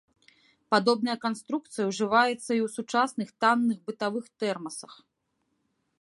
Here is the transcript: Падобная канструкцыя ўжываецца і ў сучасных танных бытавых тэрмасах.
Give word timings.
Падобная 0.75 1.15
канструкцыя 1.25 1.85
ўжываецца 1.91 2.39
і 2.39 2.39
ў 2.39 2.67
сучасных 2.77 3.29
танных 3.45 3.77
бытавых 3.91 4.25
тэрмасах. 4.45 4.93